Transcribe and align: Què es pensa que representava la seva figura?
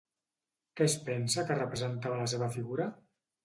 Què 0.79 0.87
es 0.93 0.95
pensa 1.11 1.45
que 1.51 1.59
representava 1.61 2.21
la 2.25 2.29
seva 2.35 2.51
figura? 2.61 2.93